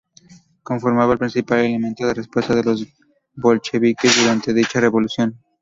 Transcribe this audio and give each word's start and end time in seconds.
Conformaba 0.63 1.13
el 1.13 1.19
principal 1.19 1.59
elemento 1.59 2.07
de 2.07 2.15
respuesta 2.15 2.55
de 2.55 2.63
los 2.63 2.87
bolcheviques 3.35 4.19
durante 4.19 4.51
dicha 4.51 4.79
revolución. 4.81 5.37